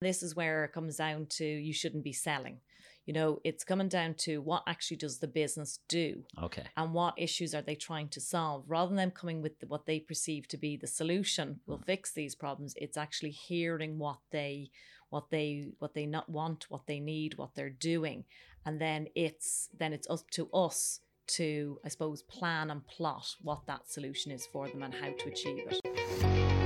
[0.00, 2.58] This is where it comes down to you shouldn't be selling.
[3.06, 6.64] You know, it's coming down to what actually does the business do Okay.
[6.76, 8.64] and what issues are they trying to solve?
[8.68, 11.86] Rather than them coming with what they perceive to be the solution will mm.
[11.86, 12.74] fix these problems.
[12.76, 14.70] It's actually hearing what they
[15.08, 18.24] what they what they not want what they need what they're doing.
[18.64, 23.64] And then it's then it's up to us to i suppose plan and plot what
[23.66, 26.59] that solution is for them and how to achieve it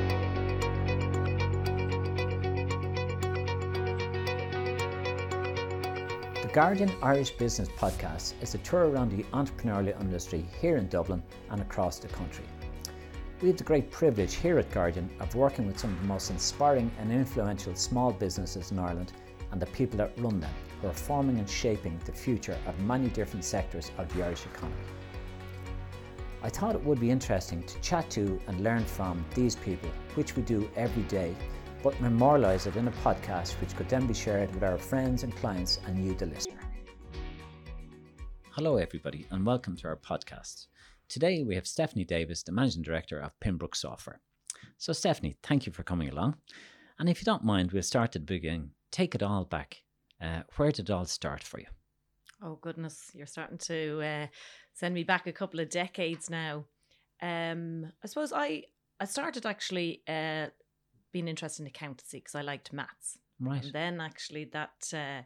[6.55, 11.61] Guardian Irish Business Podcast is a tour around the entrepreneurial industry here in Dublin and
[11.61, 12.45] across the country.
[13.43, 16.31] We have the great privilege here at Guardian of working with some of the most
[16.31, 19.11] inspiring and influential small businesses in Ireland
[19.51, 23.09] and the people that run them, who are forming and shaping the future of many
[23.09, 24.77] different sectors of the Irish economy.
[26.45, 30.37] I thought it would be interesting to chat to and learn from these people, which
[30.37, 31.35] we do every day,
[31.85, 35.37] but memorialise it in a podcast which could then be shared with our friends and
[35.37, 36.59] clients and you, the listener.
[38.53, 40.69] Hello, everybody, and welcome to our podcast.
[41.11, 44.23] Today we have Stephanie Davies, the Managing Director of Pimbrook Software.
[44.79, 46.37] So, Stephanie, thank you for coming along.
[46.99, 48.71] And if you don't mind, we'll start at the beginning.
[48.91, 49.83] Take it all back.
[50.23, 51.67] Uh, where did it all start for you?
[52.43, 54.27] oh goodness you're starting to uh,
[54.73, 56.65] send me back a couple of decades now
[57.23, 58.63] um i suppose i
[59.01, 60.47] i started actually uh
[61.15, 63.65] being interested in accountancy because i liked maths Right.
[63.65, 65.23] And then actually that uh,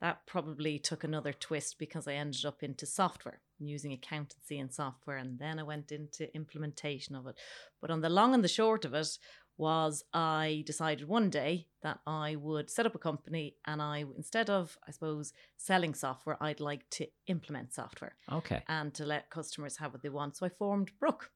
[0.00, 5.16] that probably took another twist because I ended up into software, using accountancy and software,
[5.16, 7.34] and then I went into implementation of it.
[7.80, 9.18] But on the long and the short of it
[9.56, 14.48] was I decided one day that I would set up a company and I instead
[14.50, 18.62] of I suppose selling software, I'd like to implement software Okay.
[18.68, 20.36] and to let customers have what they want.
[20.36, 21.30] So I formed Brook.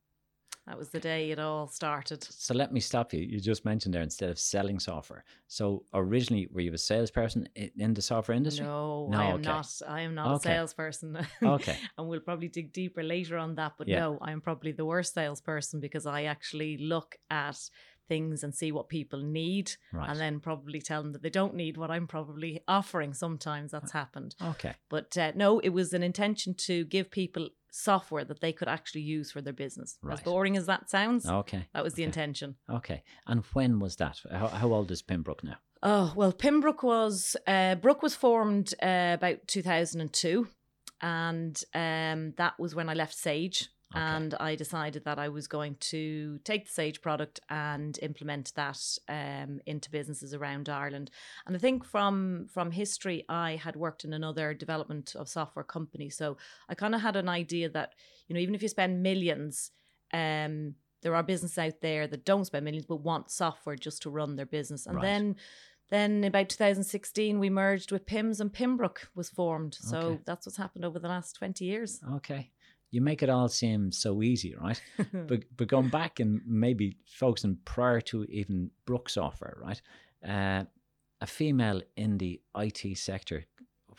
[0.66, 2.22] That was the day it all started.
[2.22, 3.20] So let me stop you.
[3.20, 5.24] You just mentioned there instead of selling software.
[5.48, 8.64] So originally, were you a salesperson in the software industry?
[8.66, 9.42] No, No, I am okay.
[9.42, 9.82] not.
[9.88, 10.50] I am not Okay.
[10.52, 11.18] a salesperson.
[11.42, 11.76] Okay.
[11.98, 13.72] and we'll probably dig deeper later on that.
[13.76, 14.00] But Yeah.
[14.00, 17.58] no, I'm probably the worst salesperson because I actually look at
[18.08, 20.10] things and see what people need Right.
[20.10, 23.14] and then probably tell them that they don't need what I'm probably offering.
[23.14, 24.36] Sometimes that's happened.
[24.40, 24.74] Okay.
[24.88, 29.00] But uh, no, it was an intention to give people software that they could actually
[29.00, 29.98] use for their business.
[30.02, 30.12] Right.
[30.18, 31.66] As boring as that sounds, Okay.
[31.72, 32.08] that was the okay.
[32.08, 32.56] intention.
[32.70, 33.02] Okay.
[33.26, 34.20] And when was that?
[34.30, 35.56] How, how old is Pimbrook now?
[35.82, 40.46] Oh well, Pimbrook was uh, Brook was formed uh, about two thousand and two,
[41.00, 44.18] and um, that was when I left Sage, Okay.
[44.18, 48.80] and I decided that I was going to take the Sage product and implement that
[49.08, 51.10] um, into businesses around Ireland.
[51.46, 56.08] And I think from from history, I had worked in another development of software company,
[56.10, 56.38] so
[56.68, 57.94] I kind of had an idea that
[58.28, 59.70] you know even if you spend millions.
[60.12, 64.10] Um, there are businesses out there that don't spend millions but want software just to
[64.10, 64.86] run their business.
[64.86, 65.02] And Right.
[65.02, 65.34] then
[65.90, 69.74] then about 2016 we merged with Pims and Pimbrook was formed.
[69.74, 70.22] So Okay.
[70.26, 72.02] that's what's happened over the last 20 years.
[72.16, 72.50] Okay.
[72.92, 74.80] You make it all seem so easy, right?
[75.12, 79.82] but but going back and maybe focusing prior to even Brooks' offer, right?
[80.26, 80.64] Uh,
[81.20, 83.44] a female in the IT sector.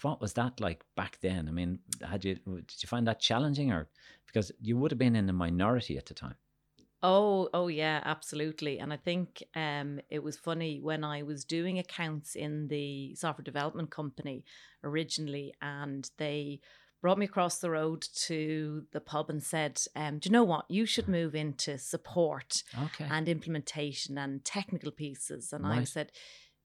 [0.02, 1.48] What was that like back then?
[1.48, 3.90] I mean, had you did you find that challenging, or
[4.26, 6.36] because you would have been in the minority at the time?
[7.06, 8.80] Oh, oh yeah, absolutely.
[8.80, 13.44] And I think um, it was funny when I was doing accounts in the software
[13.44, 14.46] development company
[14.86, 16.62] originally, and they
[17.04, 20.66] brought me across the road to the pub and said, um, "Do you know what?
[20.70, 23.06] You should move into support Okay.
[23.16, 26.12] and implementation and technical pieces." And I said,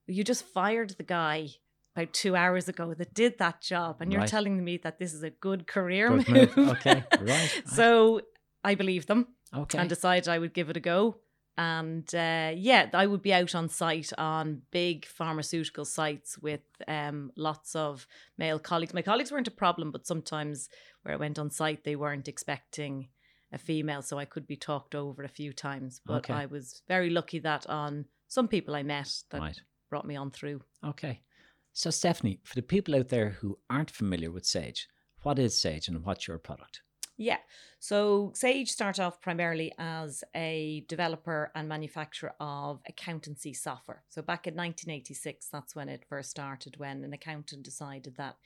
[0.06, 1.48] "You just fired the guy."
[1.96, 4.28] About two hours ago, that did that job, and you're Right.
[4.36, 6.56] telling me that this is a good career Good move.
[6.56, 6.68] move.
[6.74, 7.18] Okay, right,
[7.66, 7.68] right.
[7.78, 8.20] So
[8.62, 9.78] I believed them okay.
[9.78, 11.16] and decided I would give it a go.
[11.58, 17.32] And uh, yeah, I would be out on site on big pharmaceutical sites with um,
[17.36, 18.06] lots of
[18.38, 18.94] male colleagues.
[18.94, 20.68] My colleagues weren't a problem, but sometimes
[21.02, 23.08] where I went on site, they weren't expecting
[23.52, 26.00] a female, so I could be talked over a few times.
[26.06, 26.34] But Okay.
[26.34, 29.60] I was very lucky that on some people I met that right.
[29.90, 30.62] brought me on through.
[30.84, 31.22] Okay.
[31.72, 34.88] So, Stephanie, for the people out there who aren't familiar with Sage,
[35.22, 36.82] what is Sage and what's your product?
[37.18, 37.38] Yeah.
[37.80, 44.04] So Sage started off primarily as a developer and manufacturer of accountancy software.
[44.08, 48.36] So back in 1986, that's when it first started, when an accountant decided that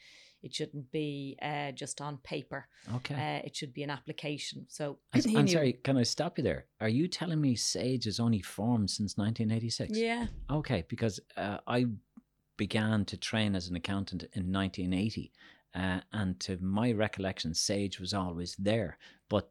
[0.41, 2.67] it shouldn't be uh, just on paper.
[2.95, 3.15] Okay.
[3.15, 4.65] Uh, it should be an application.
[4.67, 6.65] So I'm, knew- sorry, can I stop you there?
[6.81, 9.97] Are you telling me Sage is only formed since 1986?
[9.97, 10.27] Yeah.
[10.51, 11.85] Okay, because uh, I
[12.57, 15.31] began to train as an accountant in 1980.
[15.75, 18.97] Uh, and to my recollection, Sage was always there.
[19.29, 19.49] But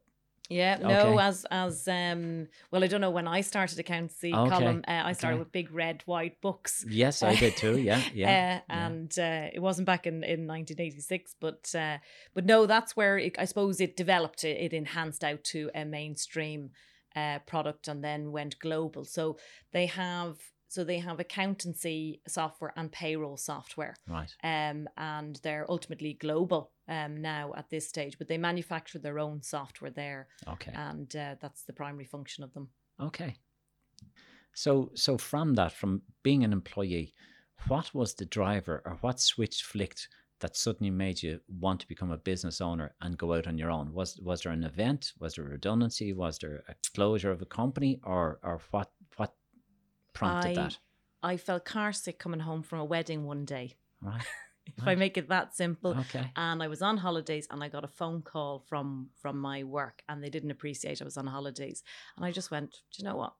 [0.49, 4.85] Yeah, no, as as um well, I don't know when I started accountancy Okay, column.
[4.87, 5.45] Uh, I started okay.
[5.45, 6.85] with big red white books.
[6.89, 7.79] Yes, I did too.
[7.79, 8.27] Yeah, yeah.
[8.27, 8.87] uh, yeah.
[8.87, 11.99] and uh, it wasn't back in, in 1986, but uh,
[12.35, 14.45] but no, that's where it, I suppose it developed.
[14.45, 16.71] It, it enhanced out to a mainstream
[17.17, 19.05] uh, product and then went global.
[19.05, 19.39] So
[19.73, 20.37] they have
[20.73, 24.35] so they have accountancy software and payroll software, Right.
[24.43, 28.17] um, and they're ultimately global um, now at this stage.
[28.17, 30.73] But they manufacture their own software there, Okay.
[30.75, 32.71] and uh, that's the primary function of them.
[32.99, 33.37] Okay.
[34.55, 37.13] So so from that, from being an employee,
[37.69, 40.09] what was the driver or what switch flicked
[40.41, 43.71] that suddenly made you want to become a business owner and go out on your
[43.71, 43.93] own?
[43.93, 45.13] Was was there an event?
[45.21, 46.13] Was there redundancy?
[46.15, 49.02] Was there a closure of a company or or what what
[50.13, 50.79] prompted I- that?
[51.25, 53.77] I felt car sick coming home from a wedding one day.
[54.01, 54.23] Right.
[54.79, 56.31] If I make it that simple, Okay.
[56.37, 60.03] and I was on holidays and I got a phone call from from my work
[60.09, 61.83] and they didn't appreciate I was on holidays
[62.17, 63.33] and I just went, do you know what?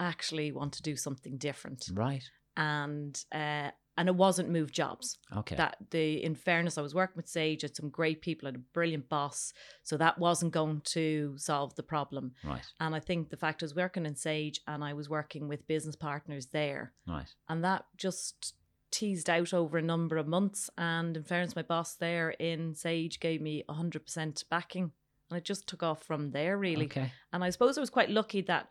[0.00, 1.88] I actually want to do something different.
[1.92, 2.24] Right.
[2.58, 5.18] And uh and it wasn't move jobs.
[5.36, 5.56] Okay.
[5.56, 8.58] That the in fairness, I was working with Sage, had some great people, had a
[8.72, 9.52] brilliant boss.
[9.82, 12.32] So that wasn't going to solve the problem.
[12.44, 12.62] right.
[12.78, 15.66] And I think the fact I was working in Sage and I was working with
[15.66, 17.26] business partners there Right.
[17.48, 18.54] and that just
[18.92, 20.70] teased out over a number of months.
[20.78, 24.92] And in fairness, my boss there in Sage gave me 100% backing.
[25.28, 26.86] And it just took off from there, really.
[26.86, 27.12] Okay.
[27.32, 28.68] And I suppose I was quite lucky that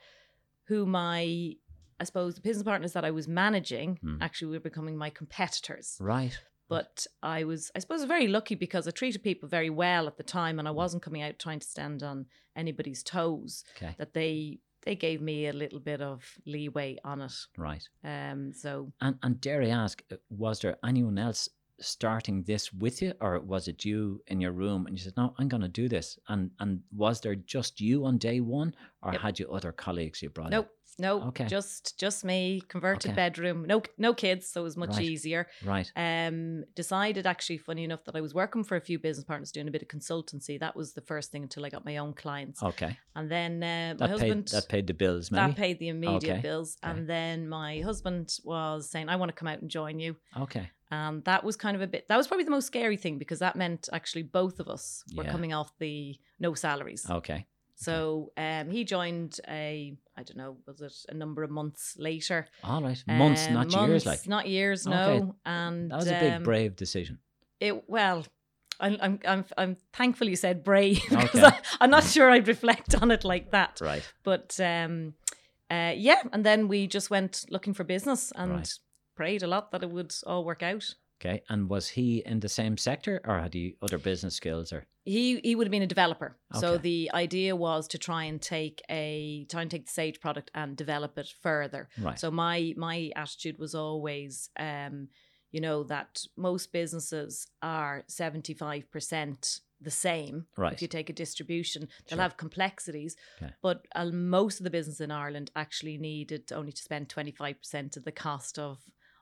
[0.69, 1.54] who my,
[2.00, 4.22] I suppose, the business partners that I was managing Hmm.
[4.22, 5.98] actually were becoming my competitors.
[6.00, 6.38] Right.
[6.70, 10.24] But I was, I suppose, very lucky because I treated people very well at the
[10.24, 13.96] time and I wasn't coming out trying to stand on anybody's toes, Okay.
[13.98, 17.34] that they, they gave me a little bit of leeway on it.
[17.58, 17.88] Right.
[18.04, 21.48] Um, so And and dare I ask, uh, was there anyone else
[21.79, 25.33] starting this with you, or was it you in your room and you said, "No,
[25.38, 26.18] I'm going to do this"?
[26.27, 29.21] And and was there just you on day one, or Yep.
[29.21, 30.53] had you other colleagues you brought?
[30.53, 30.65] in?
[31.00, 31.45] No, Okay.
[31.45, 33.15] just just me, converted Okay.
[33.15, 35.06] bedroom, no no kids, so it was much Right.
[35.06, 35.47] easier.
[35.62, 35.91] Right.
[35.95, 39.68] Um, decided actually, funny enough, that I was working for a few business partners doing
[39.68, 40.59] a bit of consultancy.
[40.59, 42.97] That was the first thing until I got my own clients, Okay.
[43.15, 45.51] and then uh, That my paid husband that paid the bills, maybe.
[45.51, 46.91] that paid the immediate Okay, bills, okay.
[46.91, 50.71] and then my husband was saying, "I want to come out and join you." Okay.
[50.89, 52.07] And that was kind of a bit.
[52.07, 55.24] That was probably the most scary thing because that meant actually both of us were
[55.25, 55.31] Yeah.
[55.31, 57.06] coming off the no salaries.
[57.10, 57.45] Okay.
[57.75, 62.48] So um, he joined a, I don't know, was it a number of months later?
[62.63, 63.04] All right.
[63.07, 64.06] Months, Um, not years.
[64.06, 65.19] Like not years, Okay.
[65.19, 65.36] no.
[65.45, 67.19] And that was a big um, brave decision.
[67.60, 68.25] It well,
[68.80, 71.45] I'm I'm I'm, I'm thankful you said brave because Okay.
[71.56, 73.80] I, I'm not sure I'd reflect on it like that.
[73.81, 74.04] Right.
[74.24, 75.13] But um,
[75.69, 78.74] uh, yeah, and then we just went looking for business and Right.
[79.18, 80.96] Prayed a lot that it would all work out.
[81.19, 81.42] Okay.
[81.50, 84.72] And was he in the same sector, or had he other business skills?
[84.72, 86.38] Or He he would have been a developer.
[86.62, 90.52] So the idea was to try and take a try and take the Sage product
[90.54, 91.90] and develop it further.
[92.08, 92.19] right.
[92.19, 94.96] So my my attitude was always, um,
[95.52, 100.46] you know, that most businesses are seventy five percent the same.
[100.58, 100.74] Right.
[100.74, 102.24] If you take a distribution, they'll Sure.
[102.28, 103.54] have complexities, Okay.
[103.62, 107.56] but uh, most of the business in Ireland actually needed only to spend twenty five
[107.62, 108.78] percent of the cost of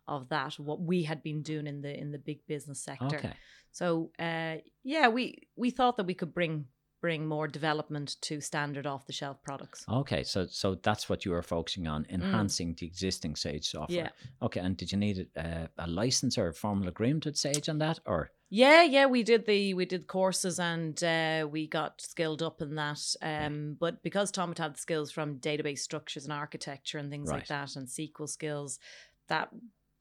[0.08, 3.18] of that what we had been doing in the in the big business sector.
[3.18, 3.34] okay.
[3.72, 6.66] So uh, yeah, we we thought that we could bring
[7.02, 9.86] bring more development to standard off the shelf products.
[9.88, 10.24] Okay.
[10.24, 14.12] So so that's what you were focusing on, enhancing the existing Sage software.
[14.16, 14.46] Yeah.
[14.46, 14.60] Okay.
[14.60, 18.00] And did you need a, a license or a formal agreement with Sage on that,
[18.06, 22.62] or Yeah, yeah, we did the we did courses and uh, we got skilled up
[22.62, 23.02] in that.
[23.22, 27.30] Um, but because Tom had had the skills from database structures and architecture and things
[27.30, 28.80] like that, and SQL skills,
[29.28, 29.50] that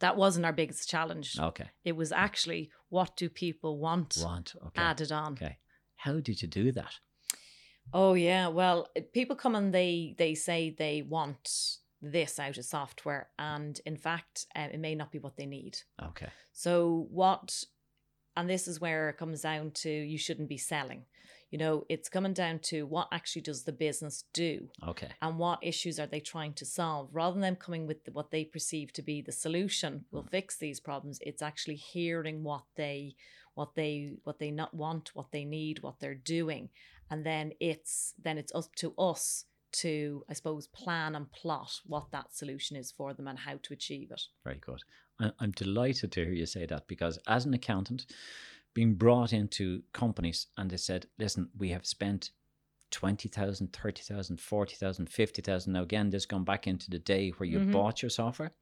[0.04, 1.38] that wasn't our biggest challenge.
[1.40, 1.70] okay?
[1.82, 4.82] It was actually what do people want Want okay.
[4.82, 5.32] added on.
[5.32, 5.56] Okay.
[5.96, 6.92] How did you do that?
[7.92, 11.50] Oh yeah, well, people come and they they say they want
[12.02, 15.78] this out of software, and in fact, uh, it may not be what they need.
[16.02, 16.28] Okay.
[16.52, 17.64] So what,
[18.36, 21.06] and this is where it comes down to you shouldn't be selling.
[21.54, 25.10] You know, it's coming down to what actually does the business do Okay.
[25.22, 27.10] and what issues are they trying to solve?
[27.12, 30.30] Rather than them coming with what they perceive to be the solution will mm.
[30.32, 31.20] fix these problems.
[31.20, 33.14] It's actually hearing what they
[33.54, 36.70] what they what they not want what they need what they're doing.
[37.08, 39.44] And then it's then it's up to us
[39.74, 43.72] to i suppose plan and plot what that solution is for them and how to
[43.72, 44.22] achieve it.
[44.42, 44.82] Very good.
[45.38, 48.06] I'm delighted to hear you say that because as an accountant,
[48.74, 52.30] being brought into companies and they said, listen, we have spent
[52.90, 55.72] 20,000, 30,000, 40,000, 50,000.
[55.72, 57.72] Now, again, this gone back into the day where you Mhm.
[57.72, 58.52] bought your software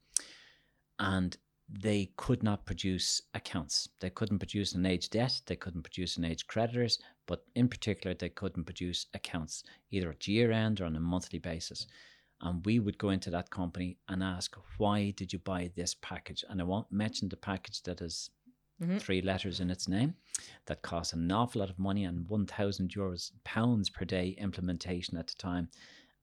[0.98, 1.36] and
[1.68, 3.88] they could not produce accounts.
[4.00, 5.40] They couldn't produce an age debt.
[5.46, 10.26] They couldn't produce an age creditors but in particular, they couldn't produce accounts either at
[10.28, 11.86] year end or on a monthly basis.
[12.40, 16.44] And we would go into that company and ask, why did you buy this package?
[16.48, 18.30] And I won't mention the package that has
[18.82, 19.00] Mhm.
[19.00, 20.14] three letters in its name
[20.66, 25.28] that cost an awful lot of money and 1,000 euros, pounds per day implementation at
[25.28, 25.68] the time.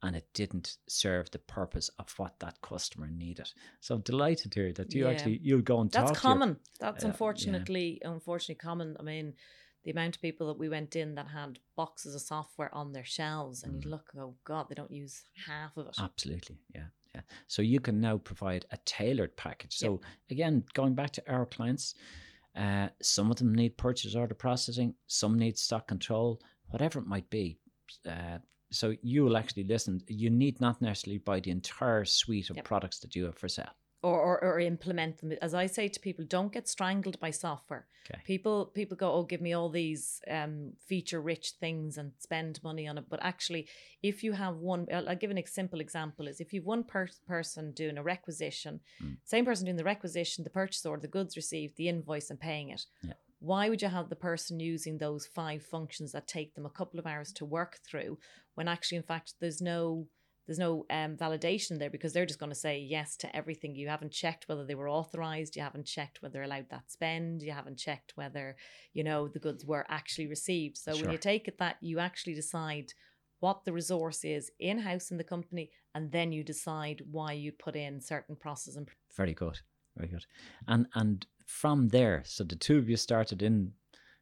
[0.01, 3.51] And it didn't serve the purpose of what that customer needed.
[3.81, 5.11] So I'm delighted here that you Yeah.
[5.11, 6.07] actually you'll go and talk.
[6.07, 6.59] That's to your- common.
[6.79, 7.11] That's Uh, yeah.
[7.11, 8.95] unfortunately, unfortunately common.
[8.97, 9.35] I mean,
[9.83, 13.03] the amount of people that we went in that had boxes of software on their
[13.05, 13.91] shelves, and you Mm.
[13.91, 15.95] look, oh God, they don't use half of it.
[15.99, 17.21] Absolutely, yeah, yeah.
[17.47, 19.81] So you can now provide a tailored package.
[19.81, 19.89] Yep.
[19.89, 21.93] So again, going back to our clients,
[22.55, 27.29] uh, some of them need purchase order processing, some need stock control, whatever it might
[27.29, 27.57] be.
[28.07, 28.39] Uh,
[28.71, 30.01] so you will actually listen.
[30.07, 32.65] You need not necessarily buy the entire suite of Yep.
[32.65, 33.73] products that you have for sale.
[34.01, 35.33] Or, or or implement them.
[35.41, 37.87] As I say to people, don't get strangled by software.
[38.09, 38.21] Okay.
[38.25, 42.87] People people go, oh, give me all these um, feature rich things and spend money
[42.87, 43.05] on it.
[43.09, 43.67] But actually,
[44.01, 47.09] if you have one, I'll, I'll give an simple example: is if you've one per-
[47.27, 49.17] person doing a requisition, Mm.
[49.23, 52.69] same person doing the requisition, the purchase order, the goods received, the invoice, and paying
[52.69, 52.85] it.
[53.01, 53.13] Yeah.
[53.41, 56.99] Why would you have the person using those five functions that take them a couple
[56.99, 58.17] of hours to work through
[58.55, 60.07] when actually, in fact, there's no
[60.49, 63.75] there's no um, validation there because they're just going to say yes to everything.
[63.75, 65.55] You haven't checked whether they were authorized.
[65.55, 67.43] You haven't checked whether they're allowed that spend.
[67.43, 68.55] You haven't checked whether
[68.91, 70.75] you know the goods were actually received.
[70.79, 72.93] So when you take it that you actually decide
[73.41, 77.51] what the resource is in house in the company, and then you decide why you
[77.51, 79.59] put in certain processes and Very good,
[79.95, 80.25] very good.
[80.67, 83.71] And and from there, so the two of you started in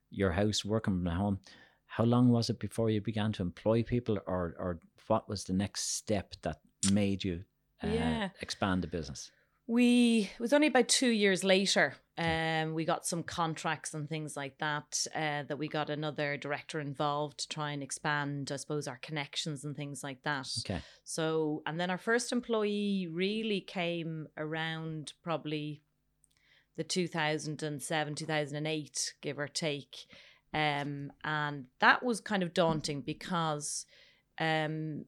[0.09, 1.39] your house working from home.
[1.85, 5.53] How long was it before you began to employ people, or or what was the
[5.53, 6.57] next step that
[6.91, 7.43] made you
[7.83, 8.29] uh, Yeah.
[8.41, 9.31] expand the business?
[9.69, 11.95] We it was only about two years later.
[12.17, 15.05] Um, we got some contracts and things like that.
[15.13, 19.65] Uh, that we got another director involved to try and expand, I suppose, our connections
[19.65, 20.49] and things like that.
[20.65, 25.83] Okay, So, and then our first employee really came around probably
[26.77, 30.07] the 2007, 2008, give or take.
[30.53, 33.85] Um, and that was kind of daunting because
[34.39, 35.05] um,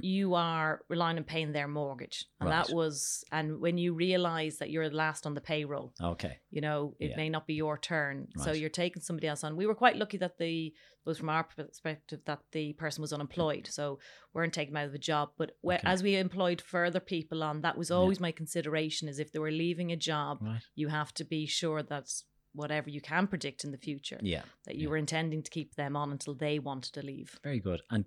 [0.00, 2.26] you are relying on paying their mortgage.
[2.38, 2.66] And Right.
[2.66, 6.60] that was, and when you realize that you're the last on the payroll, okay, you
[6.60, 7.16] know, it Yeah.
[7.16, 8.28] may not be your turn.
[8.36, 9.56] So you're taking somebody else on.
[9.56, 10.74] We were quite lucky that the,
[11.06, 13.68] was from our perspective, that the person was unemployed.
[13.68, 13.98] So
[14.34, 15.30] weren't taking them out of the job.
[15.38, 15.80] But Okay.
[15.86, 17.96] as we employed further people on, that was Yeah.
[17.96, 21.46] always my consideration is if they were leaving a job, right, you have to be
[21.46, 22.12] sure that
[22.52, 24.88] whatever you can predict in the future, yeah, that you yeah.
[24.90, 27.38] were intending to keep them on until they wanted to leave.
[27.42, 27.80] very good.
[27.90, 28.04] And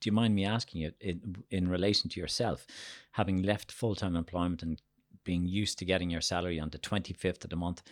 [0.00, 2.66] do you mind me asking you, in, in relation to yourself,
[3.12, 4.80] having left full time employment and
[5.24, 7.82] being used to getting your salary on the twenty fifth of the month?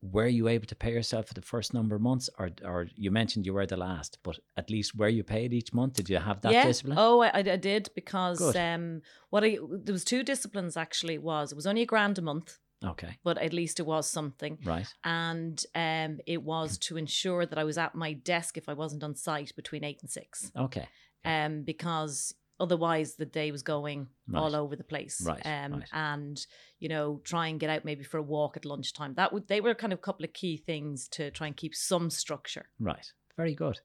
[0.00, 3.10] Were you able to pay yourself for the first number of months, or or you
[3.10, 5.94] mentioned you were the last, but at least were you paid each month?
[5.94, 6.66] Did you have that yeah.
[6.66, 6.96] discipline?
[6.96, 8.56] Oh, I, I did because Good.
[8.56, 11.18] um, what I there was two disciplines actually.
[11.18, 14.58] Was it was only a grand a month, Okay, but at least it was something.
[14.64, 18.74] right, and um, it was to ensure that I was at my desk if I
[18.74, 20.86] wasn't on site between eight and six, okay,
[21.24, 25.20] um, because otherwise the day was going all over the place.
[25.24, 25.88] Right, um, right.
[25.92, 26.46] and
[26.78, 29.14] you know, try and get out maybe for a walk at lunchtime.
[29.14, 31.74] That would they were kind of a couple of key things to try and keep
[31.74, 32.66] some structure.
[32.78, 33.12] right.
[33.36, 33.78] Very good.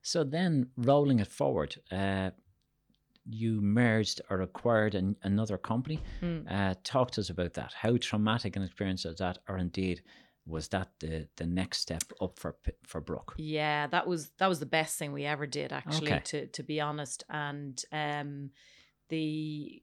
[0.00, 2.30] So then, rolling it forward, uh,
[3.28, 6.00] you merged or acquired an, another company.
[6.22, 6.50] Mm.
[6.50, 7.74] Uh, talk to us about that.
[7.74, 10.02] How traumatic an experience was that, or indeed
[10.46, 13.34] was that the the next step up for for Brook?
[13.38, 16.12] Yeah, that was that was the best thing we ever did, actually.
[16.12, 16.22] Okay.
[16.24, 18.50] To to be honest, and um,
[19.08, 19.82] the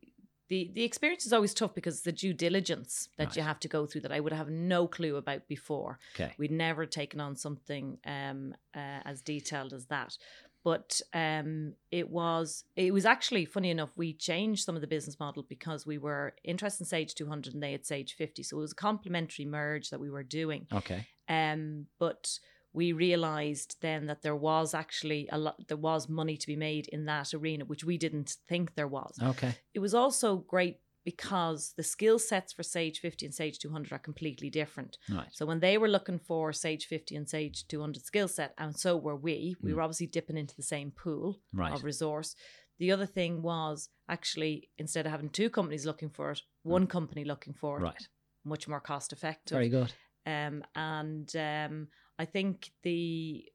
[0.50, 3.86] the the experience is always tough because the due diligence that you have to go
[3.86, 5.98] through that I would have no clue about before.
[6.14, 10.18] Okay, We'd never taken on something um, uh, as detailed as that.
[10.64, 13.90] But um, it was it was actually funny enough.
[13.96, 17.64] We changed some of the business model because we were interested in Sage 200 and
[17.64, 20.68] they had Sage 50, so it was a complementary merge that we were doing.
[20.74, 22.38] okay, Um, but
[22.74, 26.88] we realized then that there was actually a lot, there was money to be made
[26.90, 29.18] in that arena, which we didn't think there was.
[29.22, 33.92] okay, It was also great because the skill sets for Sage 50 and Sage 200
[33.92, 34.98] are completely different.
[35.10, 38.78] right, So when they were looking for Sage 50 and Sage 200 skill set, and
[38.78, 39.76] so were we, we Mm.
[39.76, 42.36] were obviously dipping into the same pool right, of resource.
[42.80, 47.24] The other thing was actually instead of having two companies looking for it, one company
[47.26, 47.86] looking for it, Mm.
[47.86, 48.08] right.
[48.44, 49.56] much more cost effective.
[49.56, 49.94] Very good.
[50.26, 51.88] Um, and um,
[52.20, 53.46] I think the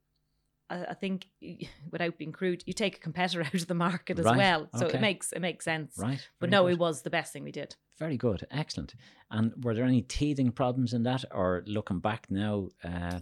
[0.69, 1.27] I think
[1.91, 4.85] without being crude, you take a competitor out of the market as Right, well, so
[4.87, 4.97] okay.
[4.97, 5.97] it makes it makes sense.
[5.97, 6.25] Right.
[6.39, 6.73] But no, good.
[6.73, 7.75] it was the best thing we did.
[7.99, 8.45] Very good.
[8.51, 8.93] Excellent.
[9.31, 12.69] And were there any teething problems in that, or looking back now?
[12.83, 13.19] Uh,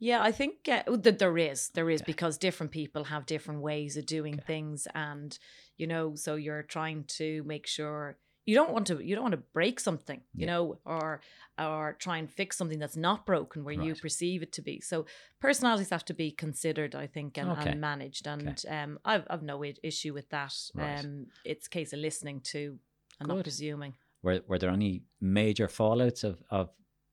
[0.00, 1.70] Yeah, I think uh, that there is.
[1.70, 2.12] There is Okay.
[2.12, 4.44] because different people have different ways of doing Okay.
[4.46, 5.38] things, and
[5.76, 9.38] you know, so you're trying to make sure you don't want to you don't want
[9.40, 10.52] to break something, you Yeah.
[10.52, 10.62] know,
[10.94, 11.20] or
[11.66, 14.80] or try and fix something that's not broken where you perceive it to be.
[14.80, 14.96] So
[15.46, 17.70] personalities have to be considered, I think, and, Okay.
[17.70, 18.26] and managed.
[18.26, 19.56] And um, I've I've no
[19.90, 20.54] issue with that.
[20.74, 21.04] Right.
[21.04, 22.60] Um, it's a case of listening to
[23.20, 23.94] and not presuming.
[24.24, 26.66] Were were there any major fallouts of of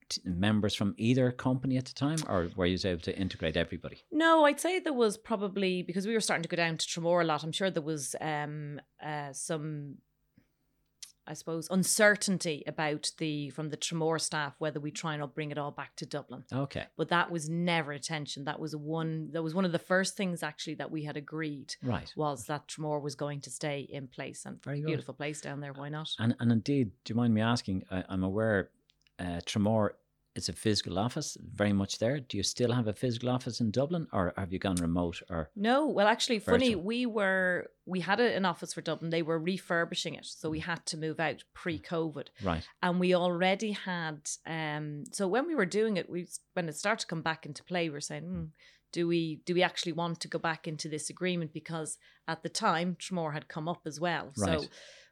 [0.09, 3.97] t- members from either company at the time, or were you able to integrate everybody?
[4.11, 7.21] No, I'd say there was probably because we were starting to go down to Tramore
[7.23, 7.43] a lot.
[7.43, 8.79] I'm sure there was um
[9.11, 9.97] uh some
[11.27, 15.51] I suppose uncertainty about the from the Tramore staff whether we try and not bring
[15.51, 16.43] it all back to Dublin.
[16.53, 18.45] Okay, But that was never attention.
[18.45, 21.75] That was one that was one of the first things actually that we had agreed
[21.83, 22.11] right.
[22.15, 24.87] was that Tramore was going to stay in place and Very good.
[24.87, 26.09] beautiful place down there, why not?
[26.19, 27.83] And and indeed, do you mind me asking?
[27.91, 28.69] I, I'm aware
[29.19, 29.91] uh, Tramore
[30.35, 32.19] is a physical office, very much there.
[32.19, 35.21] Do you still have a physical office in Dublin, or have you gone remote?
[35.29, 36.75] Or No, well, actually, funny.
[36.75, 39.11] We were we had a, an office for Dublin.
[39.11, 43.71] They were refurbishing it, so we had to move out pre-COVID, right, and we already
[43.71, 44.29] had.
[44.45, 47.63] Um, so when we were doing it, we when it started to come back into
[47.63, 48.43] play, we were saying, hmm,
[48.91, 51.53] do we do we actually want to go back into this agreement?
[51.53, 54.61] Because at the time, Tramore had come up as well, right.
[54.61, 54.67] so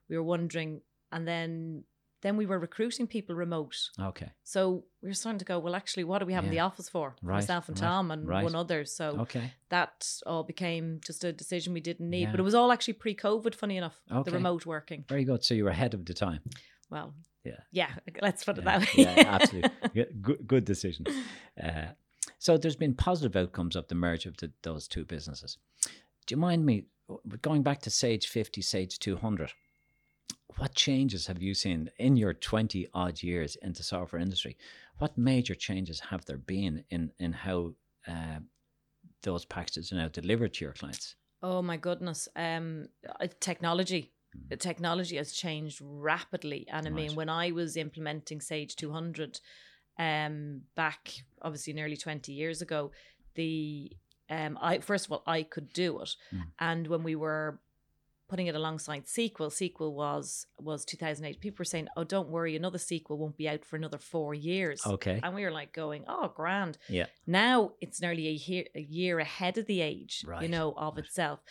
[0.10, 0.82] we were wondering,
[1.14, 1.86] and then
[2.24, 3.76] then we were recruiting people remote.
[4.00, 6.62] okay, So we were starting to go, well, actually, what do we have in the
[6.62, 7.16] office for?
[7.22, 8.44] Right, Myself and right, Tom and right.
[8.44, 8.86] one other.
[8.86, 12.32] So okay, that all became just a decision we didn't need.
[12.32, 14.32] But it was all actually pre-COVID, funny enough, Okay.
[14.32, 15.06] the remote working.
[15.08, 15.44] very good.
[15.44, 16.40] So you were ahead of the time.
[16.90, 17.14] Well,
[17.44, 17.60] Yeah.
[17.72, 17.92] yeah.
[18.22, 19.04] Let's put it Yeah, that way.
[19.04, 19.72] yeah, absolutely.
[19.94, 21.06] Good, good, good decision.
[21.62, 21.88] Uh,
[22.40, 25.58] so there's been positive outcomes of the merge of the, those two businesses.
[26.26, 26.86] Do you mind me
[27.42, 29.52] going back to Sage 50, Sage 200?
[30.58, 34.58] What changes have you seen in your 20 odd years in the software industry?
[35.00, 37.74] What major changes have there been in, in how
[38.08, 38.40] uh,
[39.24, 41.16] those packages are now delivered to your clients?
[41.42, 42.28] Oh my goodness.
[42.36, 42.88] Um,
[43.40, 44.12] technology.
[44.38, 44.50] Mm.
[44.50, 49.40] The technology has changed rapidly, and I mean, when I was implementing Sage 200,
[50.00, 52.92] um, back obviously nearly 20 years ago,
[53.36, 53.92] the
[54.30, 56.44] um, I first of all I could do it, Mm.
[56.60, 57.60] and when we were
[58.34, 59.52] putting it alongside SQL.
[59.52, 61.40] SQL was was 2008.
[61.40, 64.84] People were saying, "Oh, don't worry, another SQL won't be out for another four years."
[64.88, 65.20] Okay.
[65.22, 67.06] And we were like going, "Oh, grand." Yeah.
[67.28, 70.96] Now it's nearly a year, a year ahead of the age, Right, you know, of
[70.96, 71.06] right.
[71.06, 71.42] itself.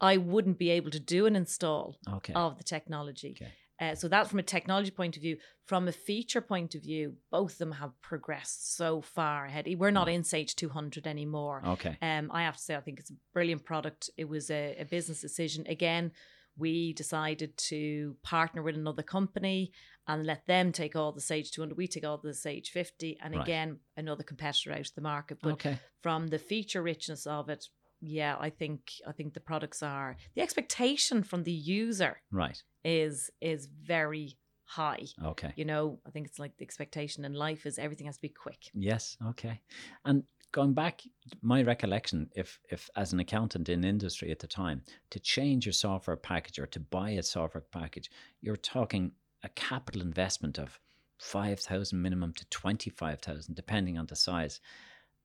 [0.00, 2.32] I wouldn't be able to do an install Okay.
[2.32, 3.32] of the technology.
[3.36, 3.52] Okay.
[3.80, 7.14] Uh, so that from a technology point of view, from a feature point of view,
[7.30, 9.66] both of them have progressed so far ahead.
[9.78, 11.62] We're not in Sage 200 anymore.
[11.66, 11.96] Okay.
[12.02, 14.10] Um, I have to say, I think it's a brilliant product.
[14.18, 15.64] It was a, a business decision.
[15.66, 16.12] Again,
[16.58, 19.72] we decided to partner with another company
[20.06, 21.78] and let them take all the Sage 200.
[21.78, 23.42] We take all the Sage 50, and Right.
[23.42, 25.38] again, another competitor out of the market.
[25.40, 25.78] But Okay.
[26.02, 27.66] from the feature richness of it,
[28.00, 32.62] yeah, I think I think the products are the expectation from the user Right.
[32.84, 35.04] is is very high.
[35.24, 35.52] Okay.
[35.56, 38.28] You know, I think it's like the expectation in life is everything has to be
[38.28, 38.70] quick.
[38.72, 39.16] Yes.
[39.30, 39.60] Okay.
[40.04, 41.02] And going back,
[41.42, 45.72] my recollection, if if as an accountant in industry at the time, to change your
[45.72, 48.10] software package or to buy a software package,
[48.40, 50.78] you're talking a capital investment of
[51.18, 54.60] five thousand minimum to twenty five thousand, depending on the size.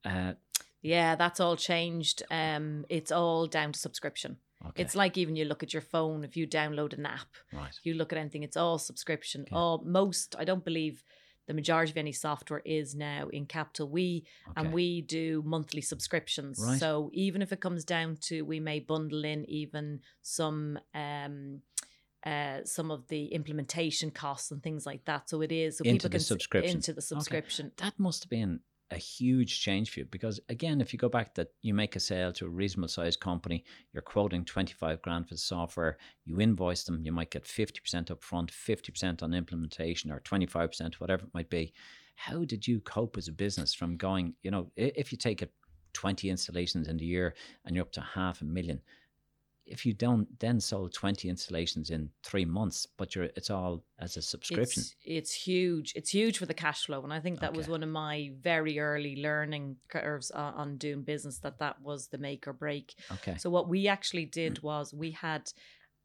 [0.04, 0.34] Uh,
[0.82, 2.22] Yeah, that's all changed.
[2.30, 4.36] Um, it's all down to subscription.
[4.68, 4.82] okay.
[4.82, 7.74] It's like even you look at your phone, if you download an app, right.
[7.82, 9.42] you look at anything, it's all subscription.
[9.42, 9.54] Okay.
[9.56, 11.02] All most, I don't believe
[11.48, 14.54] the majority of any software is now in capital we Okay.
[14.60, 16.58] and we do monthly subscriptions.
[16.60, 16.78] Right.
[16.80, 21.62] So even if it comes down to we may bundle in even some um
[22.24, 25.30] uh, some of the implementation costs and things like that.
[25.30, 26.76] So it is so Into people the can subscription.
[26.76, 27.70] into the subscription.
[27.76, 28.58] that must have been
[28.92, 32.00] a huge change for you because again if you go back that you make a
[32.00, 36.84] sale to a reasonable sized company you're quoting 25 grand for the software you invoice
[36.84, 41.50] them you might get 50% up front 50% on implementation or 25% whatever it might
[41.50, 41.72] be.
[42.14, 45.52] How did you cope as a business from going you know if you take it
[45.94, 48.80] 20 installations in the year and you're up to half a million
[49.66, 54.16] if you don't then sold 20 installations in three months but you're it's all as
[54.16, 55.92] a subscription It's, it's huge.
[55.96, 58.78] It's huge for the cash flow, and I think that was one of my very
[58.78, 61.38] early learning curves on, on doing business.
[61.38, 62.94] That that was the make or break.
[63.12, 64.62] okay So what we actually did mm.
[64.62, 65.50] was we had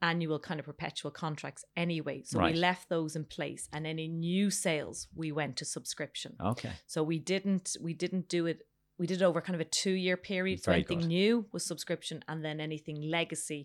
[0.01, 2.23] annual kind of perpetual contracts anyway.
[2.25, 2.53] So Right.
[2.53, 6.35] we left those in place, and any new sales we went to subscription.
[6.39, 8.61] okay So we didn't we didn't do it.
[9.01, 10.57] We did it over kind of a two year period.
[10.63, 11.07] So Very anything good.
[11.07, 13.61] new was subscription, and then anything legacy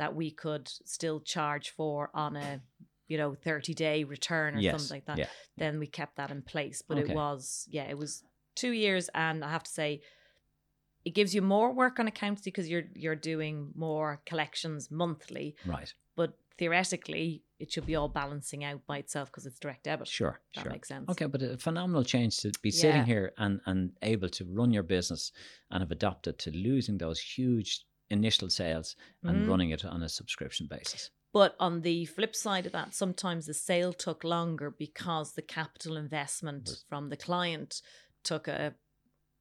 [0.00, 2.60] that we could still charge for on a
[3.10, 5.18] you know thirty day return or yes something like that.
[5.22, 5.30] yeah
[5.62, 6.78] Then we kept that in place.
[6.88, 7.12] But Okay.
[7.12, 8.12] it was yeah, it was
[8.62, 9.90] two years, and I have to say.
[11.08, 15.90] it gives you more work on accountancy because you're you're doing more collections monthly, Right.
[16.16, 20.08] but theoretically it should be all balancing out by itself because it's direct debit.
[20.08, 20.40] Sure.
[20.54, 20.72] That sure.
[20.72, 21.08] makes sense.
[21.10, 24.82] Okay, but a phenomenal change to be sitting here and, and able to run your
[24.82, 25.32] business
[25.70, 29.48] and have adapted to losing those huge initial sales and Mhm.
[29.48, 31.10] running it on a subscription basis.
[31.32, 35.96] But on the flip side of that, sometimes the sale took longer because the capital
[35.96, 37.82] investment Was- from the client
[38.22, 38.74] took a,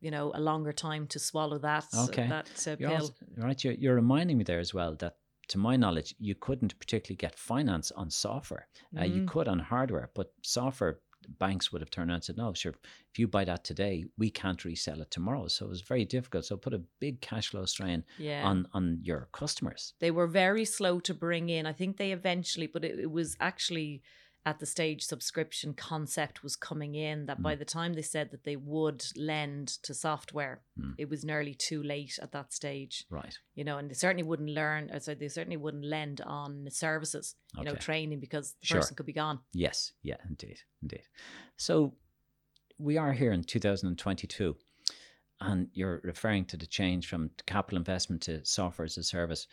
[0.02, 2.28] you know, a longer time to swallow that Okay.
[2.28, 3.02] that uh, You're pill.
[3.02, 5.18] also, right, you're, you're reminding me there as well that,
[5.50, 8.68] to my knowledge, you couldn't particularly get finance on software.
[8.98, 9.28] Uh, you Mm.
[9.28, 11.00] could on hardware, but software
[11.40, 12.74] banks would have turned around and said, no, sure,
[13.12, 15.48] if you buy that today, we can't resell it tomorrow.
[15.48, 16.44] So it was very difficult.
[16.46, 18.46] So put a big cash flow strain yeah.
[18.46, 19.94] on, on your customers.
[20.00, 21.66] they were very slow to bring in.
[21.66, 24.02] I think they eventually, but it, it was actually
[24.46, 28.44] at the stage subscription concept was coming in that by the time they said that
[28.44, 30.96] they would lend to software, Mm.
[30.98, 33.06] it was nearly too late at that stage.
[33.10, 33.38] Right.
[33.56, 37.64] You know, and they certainly wouldn't learn, so they certainly wouldn't lend on services, you
[37.64, 38.80] know, training because the Sure.
[38.82, 39.40] person could be gone.
[39.54, 41.04] Yes, yeah, indeed, indeed.
[41.56, 41.96] So
[42.78, 44.58] we are here in 2022,
[45.40, 49.48] and you're referring to the change from capital investment to software as a service.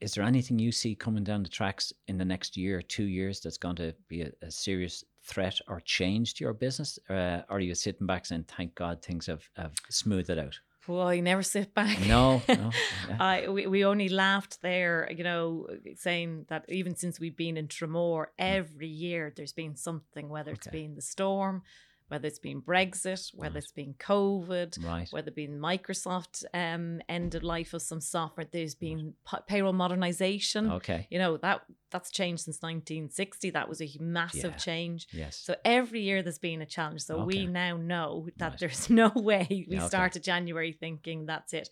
[0.00, 3.04] Is there anything you see coming down the tracks in the next year or two
[3.04, 6.98] years that's going to be a, a serious threat or change to your business?
[7.10, 10.58] Uh, or are you sitting back saying, thank God things have, have smoothed it out?
[10.88, 12.00] Well, you never sit back.
[12.06, 12.70] No, no.
[13.08, 13.16] yeah.
[13.20, 17.68] I we, we only laughed there, you know, saying that even since we've been in
[17.68, 21.62] Tramore, every year there's been something, whether it's been the storm,
[22.08, 23.62] whether it's been Brexit, whether Right.
[23.62, 25.08] it's been COVID, Right.
[25.10, 28.46] whether it's been Microsoft um, end of life of some software.
[28.50, 30.70] There's been pa- payroll modernization.
[30.72, 31.06] Okay.
[31.10, 33.50] You know that that's changed since 1960.
[33.50, 34.56] That was a massive Yeah.
[34.56, 35.06] change.
[35.12, 35.36] Yes.
[35.38, 37.02] So every year there's been a challenge.
[37.02, 37.24] So Okay.
[37.40, 38.58] we now know that Right.
[38.60, 39.88] there's no way we Yeah, okay.
[39.88, 41.70] started January thinking that's it.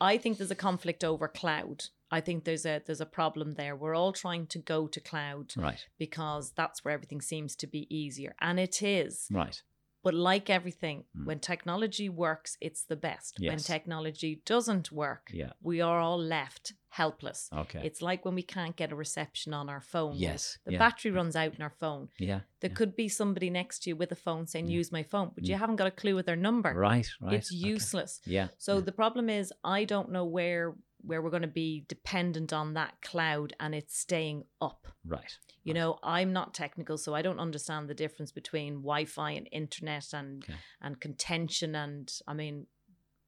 [0.00, 1.84] I think there's a conflict over cloud.
[2.10, 3.74] I think there's a there's a problem there.
[3.76, 5.84] We're all trying to go to cloud right.
[5.98, 8.34] because that's where everything seems to be easier.
[8.40, 9.26] And it is.
[9.30, 9.60] Right.
[10.04, 11.26] But like everything, Mm.
[11.26, 13.38] when technology works, it's the best.
[13.40, 15.52] When technology doesn't work, Yeah.
[15.60, 17.48] we are all left helpless.
[17.52, 17.82] Okay.
[17.84, 20.14] It's like when we can't get a reception on our phone.
[20.16, 20.58] yes.
[20.64, 20.78] The yeah.
[20.78, 22.08] battery runs out in our phone.
[22.20, 22.40] Yeah.
[22.60, 22.76] There yeah.
[22.76, 25.56] could be somebody next to you with a phone saying, use my phone, but you
[25.56, 25.58] Mm.
[25.58, 26.72] haven't got a clue with their number.
[26.72, 27.08] Right.
[27.20, 27.34] Right.
[27.34, 27.68] It's okay.
[27.74, 28.20] useless.
[28.24, 28.48] Yeah.
[28.58, 32.74] So the problem is, I don't know where where we're going to be dependent on
[32.74, 34.86] that cloud and it's staying up.
[35.04, 35.38] right.
[35.62, 35.80] You Right.
[35.80, 40.42] know, I'm not technical, so I don't understand the difference between Wi-Fi and internet and
[40.44, 40.58] Okay.
[40.80, 41.74] and contention.
[41.74, 42.66] And I mean,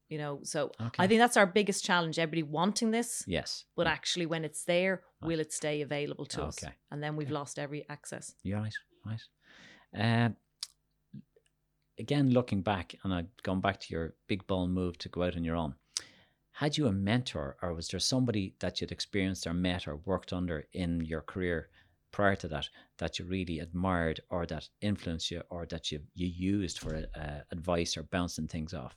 [0.09, 1.03] you know, so Okay.
[1.03, 2.17] I think that's our biggest challenge.
[2.17, 3.65] Everybody wanting this, yes.
[3.75, 3.93] but yeah.
[3.93, 5.27] actually, when it's there, Right.
[5.27, 6.63] will it stay available to us?
[6.63, 6.73] Okay.
[6.91, 7.33] And then we've Okay.
[7.35, 8.35] lost every access.
[8.43, 8.73] You're right.
[9.05, 9.21] Right.
[9.93, 10.29] Uh,
[11.97, 15.35] again, looking back, and I've gone back to your big ball move to go out
[15.35, 15.75] on your own.
[16.59, 20.33] Had you a mentor, or was there somebody that you'd experienced or met or worked
[20.33, 21.69] under in your career
[22.11, 22.67] prior to that
[22.97, 27.39] that you really admired, or that influenced you, or that you you used for uh,
[27.53, 28.93] advice or bouncing things off?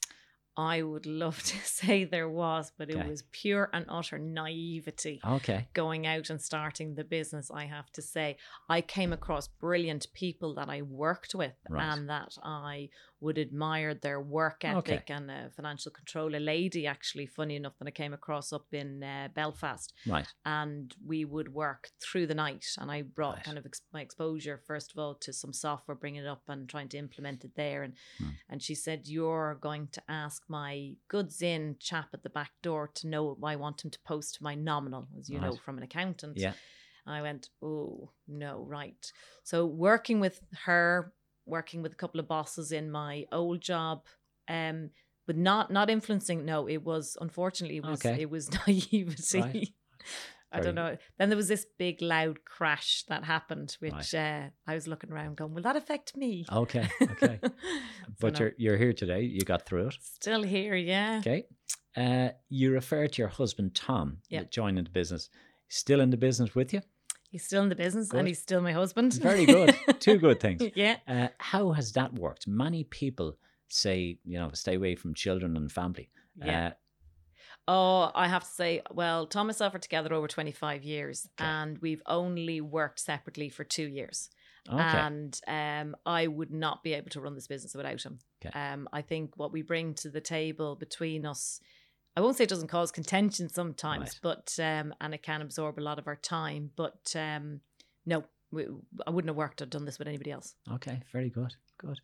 [0.57, 5.20] I would love to say there was, but it was pure and utter naivety.
[5.25, 5.68] Okay.
[5.72, 8.38] going out and starting the business, I have to say.
[8.68, 11.92] I came across brilliant people that I worked with Right.
[11.92, 12.88] and that I
[13.22, 14.94] would admire their work Okay.
[14.94, 15.11] ethic.
[15.11, 19.28] And a financial controller lady, actually, funny enough, that I came across up in uh,
[19.32, 19.92] Belfast.
[20.06, 20.26] Right.
[20.44, 22.66] And we would work through the night.
[22.78, 23.44] And I brought Right.
[23.44, 26.68] kind of ex- my exposure, first of all, to some software, bringing it up and
[26.68, 27.82] trying to implement it there.
[27.85, 28.30] And Hmm.
[28.48, 32.88] and she said, You're going to ask my goods in chap at the back door
[32.94, 35.85] to know why I want him to post my nominal, as you know, from an
[35.85, 36.38] accountant.
[36.38, 36.54] Yeah.
[37.06, 39.12] I went, Oh, no, right.
[39.44, 41.12] So working with her,
[41.46, 44.05] working with a couple of bosses in my old job,
[44.48, 44.90] um,
[45.26, 46.44] but not not influencing.
[46.44, 48.22] No, it was unfortunately it was Okay.
[48.22, 49.40] it was naivety.
[49.40, 49.68] Right.
[50.55, 50.98] I don't know.
[51.18, 55.38] Then there was this big loud crash that happened, which uh, I was looking around
[55.38, 56.44] going, Will that affect me?
[56.52, 56.87] Okay.
[57.02, 57.38] Okay.
[57.42, 57.50] So
[58.20, 58.40] but no.
[58.40, 59.22] you're you're here today.
[59.22, 59.94] You got through it.
[60.00, 61.18] Still here, yeah.
[61.20, 61.44] Okay.
[61.96, 65.31] Uh, you refer to your husband Tom that joined the business.
[65.68, 66.83] Still in the business with you?
[67.33, 68.18] He's still in the business Good.
[68.18, 69.14] and he's still my husband.
[69.14, 69.75] Very good.
[70.01, 70.62] Two good things.
[70.77, 70.99] yeah.
[71.09, 72.47] Uh, how has that worked?
[72.47, 73.37] Many people
[73.68, 76.11] say, you know, stay away from children and family.
[76.37, 76.66] Yeah.
[76.68, 76.71] Uh,
[77.68, 81.49] Oh, I have to say, well, Tom and myself are together over 25 years Okay.
[81.49, 84.31] and we've only worked separately for two years.
[84.68, 84.81] okay.
[84.83, 88.18] And um, I would not be able to run this business without him.
[88.45, 88.59] Okay.
[88.59, 91.61] Um, I think what we bring to the table between us,
[92.16, 94.18] I won't say it doesn't cause contention sometimes, Right.
[94.22, 96.70] but um, and it can absorb a lot of our time.
[96.77, 97.61] But um,
[98.05, 98.66] no, we,
[99.07, 100.55] I wouldn't have worked or done this with anybody else.
[100.72, 101.03] okay.
[101.12, 101.55] Very good.
[101.79, 102.01] Good.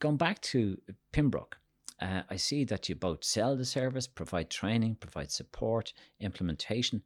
[0.00, 0.78] Going back to
[1.12, 1.54] Pimbrook,
[2.00, 7.02] Uh, I see that you both sell the service, provide training, provide support, implementation.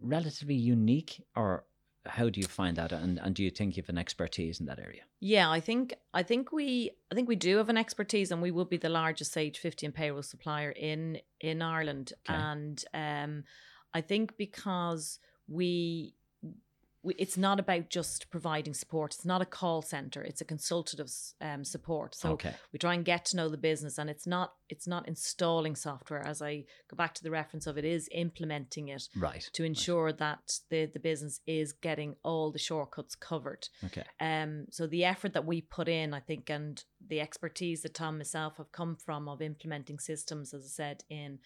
[0.00, 1.64] Relatively unique, or
[2.06, 2.92] how do you find that?
[2.92, 5.02] And, and do you think you have an expertise in that area?
[5.20, 8.50] Yeah, I think I think we I think we do have an expertise, and we
[8.50, 12.12] will be the largest Sage 50 and payroll supplier in in Ireland.
[12.28, 12.38] Okay.
[12.38, 13.44] And um,
[13.94, 16.14] I think because we we,
[17.04, 19.14] it's not about just providing support.
[19.14, 20.22] It's not a call center.
[20.22, 21.10] It's a consultative
[21.40, 22.14] um, support.
[22.14, 22.54] So okay.
[22.72, 26.24] we try and get to know the business, and it's not it's not installing software.
[26.26, 29.48] As I go back to the reference of it, is implementing it Right.
[29.52, 33.68] to ensure that the the business is getting all the shortcuts covered.
[33.84, 34.04] Okay.
[34.20, 38.14] Um, so the effort that we put in, I think, and the expertise that Tom
[38.14, 41.38] and myself have come from of implementing systems, as I said, in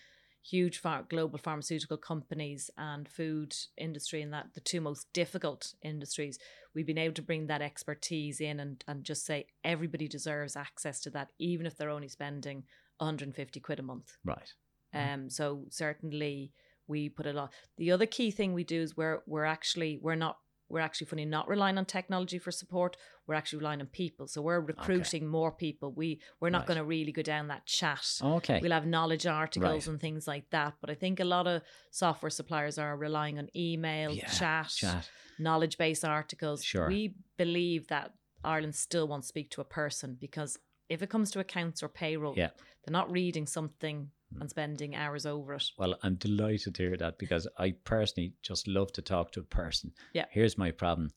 [0.48, 6.38] huge phar- global pharmaceutical companies and food industry, and that the two most difficult industries,
[6.74, 11.00] we've been able to bring that expertise in and, and just say everybody deserves access
[11.00, 12.64] to that, even if they're only spending
[12.98, 14.16] 150 quid a month.
[14.24, 14.52] Right.
[14.94, 15.14] Mm.
[15.14, 16.52] Um, so certainly
[16.86, 17.52] we put a lot.
[17.76, 21.24] The other key thing we do is we're we're actually we're not we're actually funny
[21.24, 22.96] not relying on technology for support.
[23.26, 24.26] We're actually relying on people.
[24.26, 25.92] So we're recruiting more people.
[25.92, 26.66] We we're not Right.
[26.68, 28.06] going to really go down that chat.
[28.22, 28.58] Okay.
[28.60, 29.92] We'll have knowledge articles Right.
[29.92, 30.74] and things like that.
[30.80, 35.10] But I think a lot of software suppliers are relying on email, Yeah, chat, Chat.
[35.38, 36.64] knowledge based articles.
[36.64, 36.88] Sure.
[36.88, 38.12] We believe that
[38.44, 41.88] Ireland still wants to speak to a person because if it comes to accounts or
[41.88, 42.50] payroll, Yeah.
[42.84, 44.40] they're not reading something Hmm.
[44.40, 45.70] and spending hours over it.
[45.78, 49.44] Well, I'm delighted to hear that because I personally just love to talk to a
[49.44, 49.92] person.
[50.14, 50.24] Yeah.
[50.30, 51.10] Here's my problem.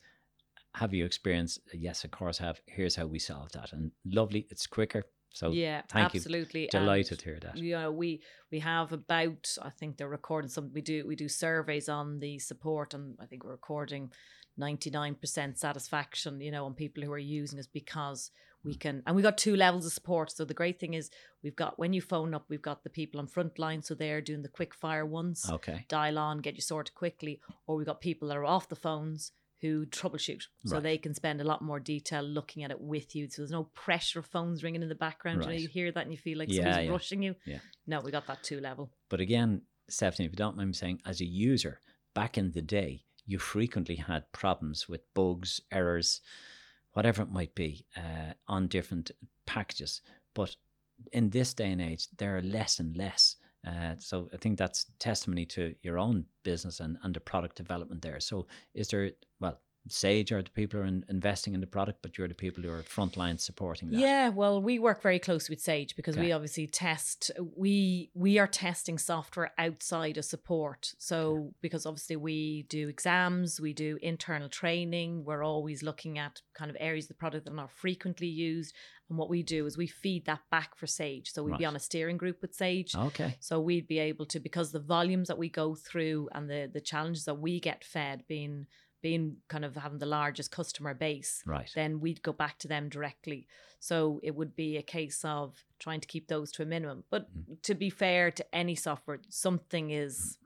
[0.76, 1.60] Have you experienced?
[1.74, 2.62] Yes, of course I have.
[2.68, 3.74] Here's how we solve that.
[3.74, 5.04] And lovely, it's quicker.
[5.32, 6.20] So yeah, thank you.
[6.20, 6.64] absolutely.
[6.64, 7.58] And, delighted to hear that.
[7.58, 10.72] You know, we we have about I think they're recording some.
[10.74, 14.12] We do we do surveys on the support, and I think we're recording
[14.58, 16.42] ninety nine percent satisfaction.
[16.42, 18.32] You know, on people who are using us because
[18.64, 18.80] we Mm.
[18.80, 20.32] can, and we got two levels of support.
[20.32, 21.10] So the great thing is
[21.44, 24.22] we've got when you phone up, we've got the people on front line, so they're
[24.22, 25.46] doing the quick fire ones.
[25.50, 25.86] Okay.
[25.88, 29.32] dial on, get you sorted quickly, or we've got people that are off the phones
[29.62, 30.44] who troubleshoot.
[30.66, 30.84] So Right.
[30.84, 33.28] they can spend a lot more detail looking at it with you.
[33.30, 35.42] So there's no pressure of phones ringing in the background.
[35.44, 36.92] You, know, you hear that and you feel like Yeah, somebody's yeah.
[36.92, 37.36] rushing you.
[37.46, 37.60] Yeah.
[37.86, 38.90] No, we got that two level.
[39.10, 41.82] But again, Stephanie, if you don't mind me saying, as a user,
[42.14, 46.22] back in the day, you frequently had problems with bugs, errors,
[47.00, 49.10] whatever it might be, uh, on different
[49.46, 50.02] packages.
[50.36, 50.54] But
[51.14, 53.38] in this day and age, there are less and less.
[53.66, 58.02] Uh, so I think that's testimony to your own business and, and the product development
[58.02, 58.20] there.
[58.20, 59.12] So is there,
[59.90, 62.64] Sage are the people who are in, investing in the product, but you're the people
[62.64, 64.00] who are frontline supporting that.
[64.00, 66.28] Yeah, well, we work very closely with Sage because Okay.
[66.28, 67.32] we obviously test.
[67.56, 70.94] We we are testing software outside of support.
[70.98, 75.26] So because obviously we do exams, we do internal training.
[75.26, 78.76] We're always looking at kind of areas of the product that are not frequently used.
[79.10, 81.32] And what we do is we feed that back for Sage.
[81.32, 82.96] So we'd be on a steering group with Sage.
[82.96, 83.38] Okay.
[83.40, 86.80] So we'd be able to because the volumes that we go through and the the
[86.82, 88.68] challenges that we get fed being
[89.02, 91.72] being kind of having the largest customer base Right.
[91.76, 93.48] then we'd go back to them directly.
[93.80, 97.06] So it would be a case of trying to keep those to a minimum.
[97.10, 97.62] But Mm.
[97.64, 100.38] to be fair to any software, something is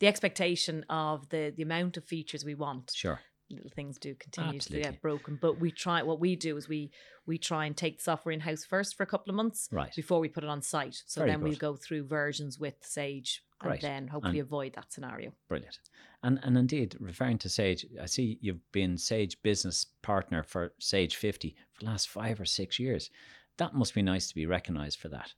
[0.00, 2.90] the expectation of the the amount of features we want.
[2.94, 3.20] Sure.
[3.50, 6.02] Little things do continue to get broken, but we try.
[6.02, 6.90] What we do is we
[7.26, 9.94] we try and take the software in house first for a couple of months Right.
[9.94, 11.02] before we put it on site.
[11.06, 14.92] So Very then we'll go through versions with Sage and then hopefully And- avoid that
[14.92, 15.32] scenario.
[15.48, 15.78] Brilliant.
[16.24, 21.16] And and indeed, referring to Sage, I see you've been Sage business partner for Sage
[21.16, 23.10] 50 for the last five or six years.
[23.58, 25.32] That must be nice to be recognized for that.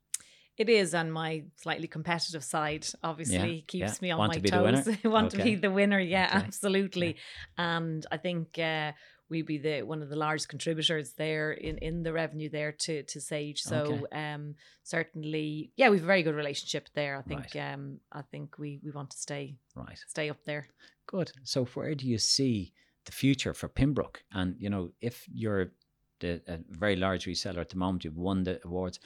[0.57, 2.87] It is on my slightly competitive side.
[3.03, 3.99] Obviously, keeps yeah.
[4.01, 4.83] me on Want my to be the winner?
[4.83, 4.97] toes.
[5.05, 6.01] Want to be the winner?
[6.01, 6.47] Yeah, Okay.
[6.47, 7.17] absolutely.
[7.59, 8.93] And I think uh,
[9.29, 13.03] we'd be the one of the largest contributors there in, in the revenue there to
[13.03, 13.63] to Sage.
[13.63, 14.35] So Okay.
[14.35, 17.17] um, certainly, yeah, we've a very good relationship there.
[17.19, 17.73] I think Right.
[17.73, 19.99] um, I think we we want to stay Right.
[20.07, 20.69] stay up there.
[21.07, 21.33] Good.
[21.45, 22.73] So where do you see
[23.05, 24.17] the future for Pimbrook?
[24.33, 25.73] And you know, if you're
[26.21, 28.99] the a very large reseller at the moment, you've won the awards.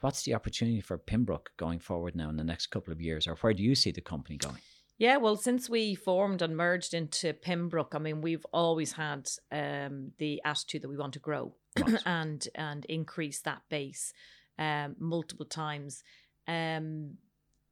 [0.00, 3.34] What's the opportunity for Pimbrook going forward now in the next couple of years, or
[3.36, 4.60] where do you see the company going?
[4.98, 10.10] Yeah, well, since we formed and merged into Pimbrook, I mean, we've always had um,
[10.18, 11.54] the attitude that we want to grow
[12.04, 14.12] and and increase that base
[14.58, 16.02] um, multiple times,
[16.48, 17.14] um,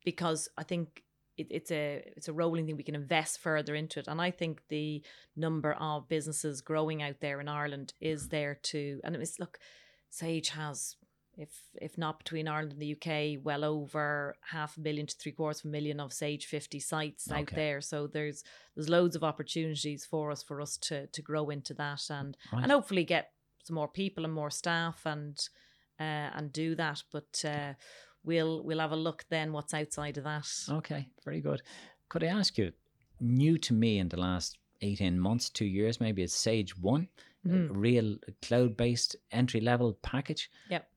[0.05, 1.03] because I think
[1.37, 2.77] it, it's a it's a rolling thing.
[2.77, 5.03] We can invest further into it, and I think the
[5.35, 9.01] number of businesses growing out there in Ireland is there to.
[9.03, 9.59] And it was look,
[10.11, 10.95] Sage has.
[11.37, 15.33] If if not between Ireland and the UK, well over half a million to three
[15.33, 17.81] quarters of a million of Sage fifty sites out there.
[17.83, 18.42] So there's
[18.75, 22.62] there's loads of opportunities for us for us to to grow into that and Right.
[22.62, 23.33] and hopefully get
[23.64, 25.37] some more people and more staff and
[26.01, 27.03] uh, and do that.
[27.12, 27.75] But uh,
[28.25, 30.49] we'll we'll have a look then what's outside of that.
[30.70, 31.61] Okay, very good.
[32.09, 32.72] Could I ask you,
[33.20, 37.09] new to me in the last 18 months, two years maybe, it's Sage One,
[37.45, 37.71] Mhm.
[37.71, 40.51] a real cloud based entry level package.
[40.71, 40.91] Yep.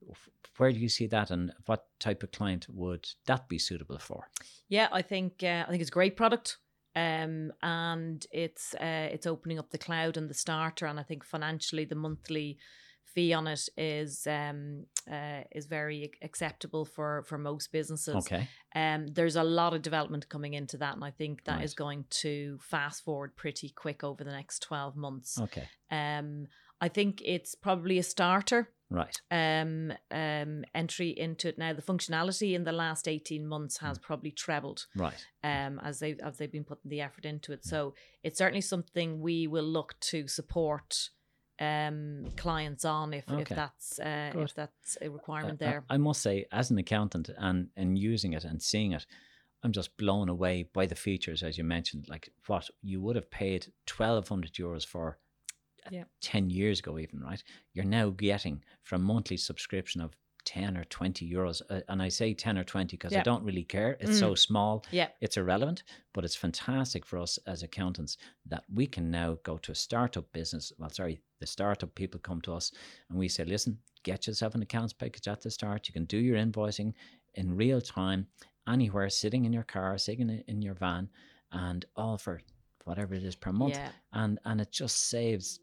[0.58, 4.30] Where do you see that and what type of client would that be suitable for?
[4.68, 6.58] Yeah, I think uh, I think it's a great product.
[6.96, 11.24] Um, and it's uh, it's opening up the cloud and the starter, and I think
[11.24, 12.58] financially the monthly
[13.20, 18.16] fee on it is um uh, is very acceptable for for most businesses.
[18.16, 18.48] Okay.
[18.76, 21.84] Um, there's a lot of development coming into that, and I think that is Right.
[21.84, 25.40] going to fast forward pretty quick over the next twelve months.
[25.40, 25.68] Okay.
[25.92, 26.48] Um,
[26.82, 29.16] I think it's probably a starter Right.
[29.32, 31.74] um, um, entry into it now.
[31.74, 35.26] The functionality in the last eighteen months has probably trebled Right.
[35.44, 37.66] um, as they as they've been putting the effort into it.
[37.66, 41.10] So it's certainly something we will look to support
[41.60, 45.84] um, clients on if, if that's uh, if that's a Uh, requirement I- there.
[45.90, 49.06] I must say, as an accountant and, and using it and seeing it,
[49.64, 53.30] I'm just blown away by the features, as you mentioned, like what you would have
[53.30, 53.68] paid
[53.98, 55.18] 1200 euros for
[55.86, 56.04] uh, Yeah.
[56.22, 57.44] 10 years ago, even, right?
[57.74, 60.16] You're now getting from monthly subscription of
[60.50, 61.62] 10 or 20 euros.
[61.70, 63.98] Uh, and I say 10 or 20 because I don't really care.
[64.00, 65.84] It's so small, yeah, it's irrelevant,
[66.14, 70.32] but it's fantastic for us as accountants that we can now go to a startup
[70.34, 70.72] business.
[70.80, 72.72] Well, sorry, the startup people come to us
[73.10, 75.88] and we say, listen, get yourself an accounts package at the start.
[75.88, 76.94] You can do your invoicing
[77.36, 78.26] in real time,
[78.68, 81.10] anywhere, sitting in your car, sitting in- in your van,
[81.52, 82.42] and all for
[82.86, 83.76] whatever it is per month.
[83.76, 85.60] yeah, And and it just saves.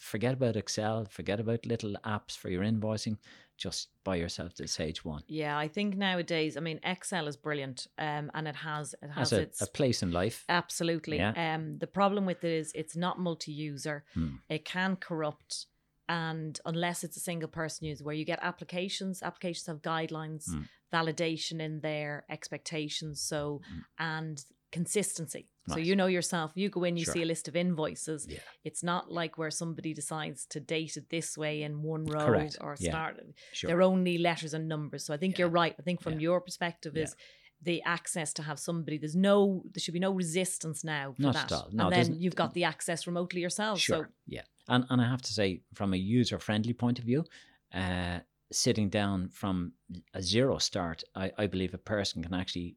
[0.00, 1.04] Forget about Excel.
[1.04, 3.18] Forget about little apps for your invoicing.
[3.56, 5.22] Just buy yourself the Sage One.
[5.28, 5.56] yeah.
[5.56, 9.32] I think nowadays, I mean, Excel is brilliant, um, and it has it has Has
[9.32, 10.44] a, its a place in life.
[10.48, 11.18] Absolutely.
[11.18, 11.54] Yeah.
[11.54, 14.04] Um, the problem with it is it's not multi-user.
[14.14, 14.36] Hmm.
[14.48, 15.66] It can corrupt,
[16.08, 20.62] and unless it's a single person user, where you get applications, applications have guidelines, Hmm.
[20.92, 23.80] validation in their expectations, so Hmm.
[23.98, 25.48] and consistency.
[25.68, 26.52] So you know yourself.
[26.54, 27.14] You go in, you Sure.
[27.14, 28.26] see a list of invoices.
[28.28, 28.38] Yeah.
[28.64, 32.58] It's not like where somebody decides to date it this way in one row Correct.
[32.60, 32.90] or Yeah.
[32.90, 33.20] start.
[33.52, 33.68] Sure.
[33.68, 35.04] They're only letters and numbers.
[35.06, 35.44] So I think Yeah.
[35.44, 35.74] you're right.
[35.78, 37.16] I think from your perspective is
[37.62, 38.98] the access to have somebody.
[38.98, 41.44] There's no, there should be no resistance now for Not that.
[41.50, 41.70] at all.
[41.72, 43.80] No, and then you've got the access remotely yourself.
[43.80, 44.10] Sure.
[44.26, 44.42] yeah.
[44.68, 47.24] And and I have to say, from a user friendly point of view,
[47.72, 48.20] uh,
[48.52, 49.72] sitting down from
[50.12, 52.76] a zero start, I, I believe a person can actually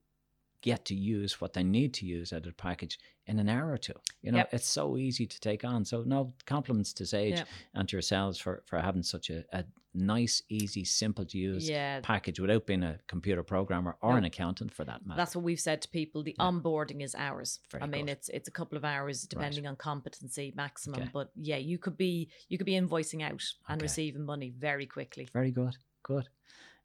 [0.62, 3.72] get to use what they need to use out of the package in an hour
[3.72, 3.94] or two.
[4.22, 4.54] You know, Yep.
[4.54, 5.86] it's so easy to take on.
[5.86, 7.48] So no compliments to Sage Yep.
[7.76, 12.00] and to yourselves for, for having such a, a nice, easy, simple to use yeah,
[12.02, 14.18] package without being a computer programmer or No.
[14.18, 15.18] an accountant for that matter.
[15.18, 16.24] that's what we've said to people.
[16.24, 16.46] The Yeah.
[16.46, 17.60] onboarding is hours.
[17.72, 18.14] Very I mean, good.
[18.14, 21.02] it's it's a couple of hours depending on competency maximum.
[21.02, 21.10] Okay.
[21.14, 23.84] But yeah, you could be you could be invoicing out and Okay.
[23.86, 25.28] receiving money very quickly.
[25.34, 25.76] Very good.
[26.04, 26.28] Good.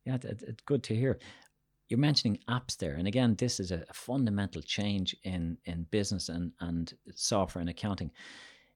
[0.04, 1.18] Yeah, it, it- it's good to hear.
[1.92, 2.94] You're mentioning apps there.
[2.94, 8.10] And again, this is a, fundamental change in, in business and, and software and accounting.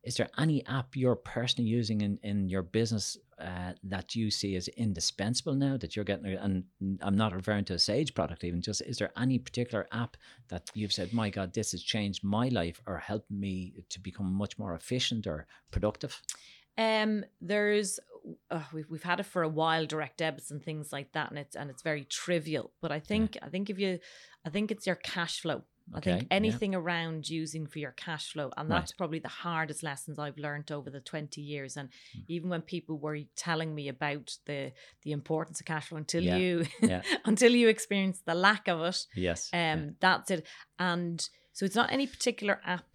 [0.05, 4.55] Is there any app you're personally using in, in your business uh, that you see
[4.55, 6.27] as indispensable now that you're getting?
[6.27, 6.65] And
[7.01, 10.71] I'm not referring to a Sage product, even just is there any particular app that
[10.75, 14.59] you've said, my God, this has changed my life or helped me to become much
[14.59, 16.21] more efficient or productive?
[16.77, 17.99] Um, there's
[18.51, 21.39] uh, we've we've had it for a while, direct debits and things like that, and
[21.39, 22.73] it's and it's very trivial.
[22.81, 23.99] But I think I think if you,
[24.45, 25.63] I think it's your cash flow.
[25.95, 26.37] I Okay, think yeah.
[26.37, 28.79] anything around using for your cash flow, and Right.
[28.81, 31.77] that's probably the hardest lessons I've learned over the twenty years.
[31.77, 32.25] And Mm.
[32.29, 36.37] even when people were telling me about the the importance of cash flow, until Yeah,
[36.39, 37.03] you yeah.
[37.25, 39.49] until you experience the lack of it, Yes.
[39.53, 39.91] um, yeah.
[40.01, 40.47] that's it.
[40.79, 41.21] And
[41.53, 42.89] so it's not any particular app.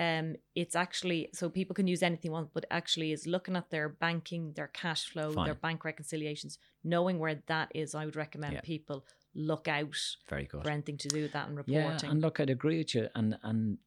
[0.00, 3.88] Um, it's actually so people can use anything one, but actually is looking at their
[3.88, 5.44] banking, their cash flow, Fine.
[5.44, 7.94] their bank reconciliations, knowing where that is.
[7.94, 8.60] I would recommend Yeah.
[8.62, 9.96] people look out
[10.28, 10.62] Very good.
[10.64, 11.82] for anything to do with that and reporting.
[12.02, 13.08] Yeah, and look, I'd agree with you.
[13.14, 13.78] And and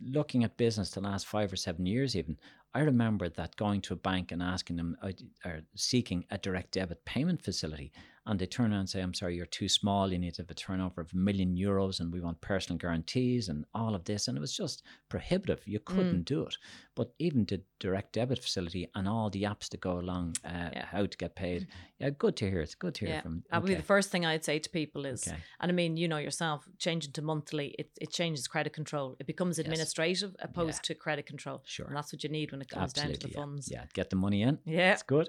[0.00, 2.38] looking at business the last five or seven years, even
[2.74, 5.12] I remember that going to a bank and asking them uh,
[5.46, 7.92] or seeking a direct debit payment facility,
[8.26, 10.12] and they turn around and say, "I'm sorry, you're too small.
[10.12, 13.48] You need to have a turnover of a million euros, and we want personal guarantees
[13.48, 15.62] and all of this." And it was just prohibitive.
[15.66, 16.56] You couldn't do it.
[16.94, 20.86] But even the direct debit facility and all the apps that go along, uh, Yeah.
[20.86, 21.66] how to get paid.
[21.98, 22.60] Yeah, good to hear.
[22.60, 23.42] It's good to hear yeah, from.
[23.50, 25.36] that would be the first thing I'd say to people is, okay.
[25.60, 29.16] and I mean, you know yourself, changing to monthly, it, it changes credit control.
[29.20, 29.66] It becomes Yes.
[29.66, 31.62] administrative opposed to credit control.
[31.64, 31.86] Sure.
[31.86, 33.34] And that's what you need when it comes down to the yeah.
[33.40, 33.70] funds.
[33.70, 34.58] Yeah, get the money in.
[34.64, 34.92] Yeah.
[34.92, 35.28] It's good.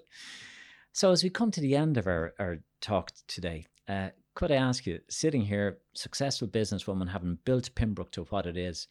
[0.94, 4.56] So as we come to the end of our, our talk today, uh, could I
[4.56, 8.88] ask you, sitting here, successful businesswoman, having built Pimbrook to what it is,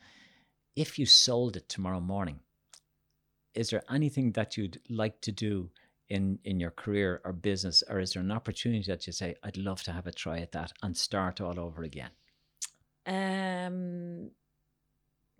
[0.74, 2.40] if you sold it tomorrow morning,
[3.54, 5.70] is there anything that you'd like to do
[6.08, 9.56] in in your career or business, or is there an opportunity that you say, "I'd
[9.56, 12.10] love to have a try at that and start all over again"?
[13.06, 14.30] Um,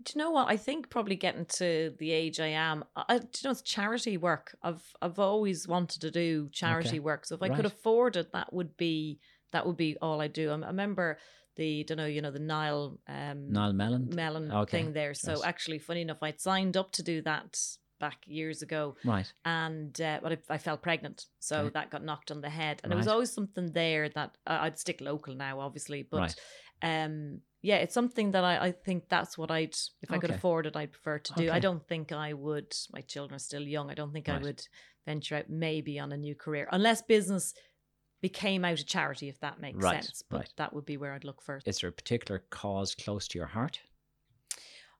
[0.03, 0.47] do you know what?
[0.47, 4.17] I think probably getting to the age I am, I, do you know, it's charity
[4.17, 4.55] work.
[4.61, 6.99] I've I've always wanted to do charity Okay.
[6.99, 7.25] work.
[7.25, 7.55] So if I Right.
[7.55, 9.19] could afford it, that would be
[9.51, 10.51] that would be all I do.
[10.51, 11.17] I, I remember
[11.55, 14.09] the don't know, you know, the Niall um Niall Mellon.
[14.13, 15.13] melon Okay, thing there.
[15.13, 15.41] So yes.
[15.43, 17.59] actually, funny enough, I'd signed up to do that
[17.99, 19.33] back years ago, Right.
[19.43, 21.69] and uh, but I, I fell pregnant, so Okay.
[21.71, 22.79] that got knocked on the head.
[22.83, 26.35] And there was always something there that uh, I'd stick local now, obviously, but Right.
[26.83, 30.35] um, yeah, it's something that I, I think that's what I'd if I could Okay.
[30.37, 31.51] afford it, I'd prefer to do.
[31.51, 31.59] I Okay.
[31.59, 32.73] don't think I would.
[32.93, 33.91] My children are still young.
[33.91, 34.43] I don't think I Right.
[34.43, 34.65] would
[35.05, 37.53] venture out maybe on a new career unless business
[38.21, 40.23] became out of charity, if that makes Right, sense.
[40.29, 40.49] But right.
[40.55, 41.67] that would be where I'd look first.
[41.67, 43.81] Is there a particular cause close to your heart?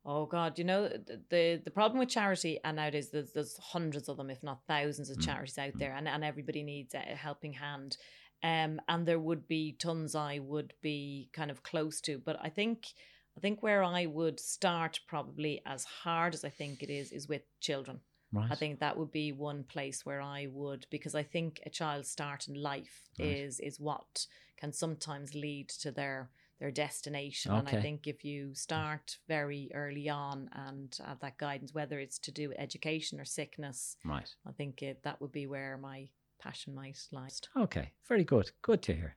[0.06, 4.08] Oh God, you know the the, the problem with charity, and nowadays there's, there's hundreds
[4.10, 5.80] of them, if not thousands, of Mm, charities out mm.
[5.80, 7.98] there, and, and everybody needs a helping hand.
[8.44, 12.50] Um, and there would be tons I would be kind of close to, but I
[12.50, 12.88] think
[13.36, 17.28] I think where I would start probably as hard as I think it is is
[17.28, 18.02] with children.
[18.32, 18.50] Right.
[18.50, 22.10] I think that would be one place where I would because I think a child's
[22.10, 23.42] start in life Right.
[23.44, 24.28] is is what
[24.58, 27.56] can sometimes lead to their their destination.
[27.56, 32.18] And I think if you start very early on and have that guidance, whether it's
[32.20, 34.36] to do with education or sickness, Right.
[34.46, 36.10] I think it, that would be where my
[36.40, 37.30] passion might lie.
[37.56, 37.92] Okay.
[38.08, 38.52] Very good.
[38.62, 39.16] Good to hear.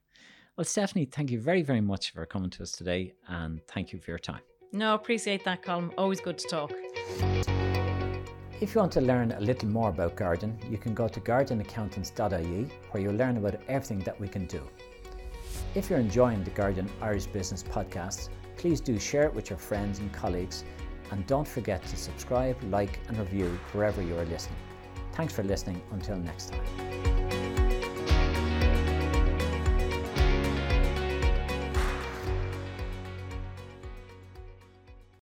[0.57, 3.99] Well, Stephanie, thank you very, very much for coming to us today, and thank you
[3.99, 4.41] for your time.
[4.73, 5.91] No, appreciate that, Colin.
[5.97, 6.73] Always good to talk.
[8.61, 12.71] If you want to learn a little more about Guardian, you can go to guardianaccountants.ie
[12.91, 14.61] where you'll learn about everything that we can do.
[15.75, 19.99] If you're enjoying the Guardian Irish Business podcast, please do share it with your friends
[19.99, 20.65] and colleagues
[21.11, 24.59] and don't forget to subscribe, like and review wherever you are listening.
[25.15, 25.83] Thanks for listening.
[25.93, 27.10] Until next time.